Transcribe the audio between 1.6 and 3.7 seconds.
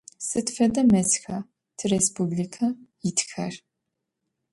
tirêspublike yitxer?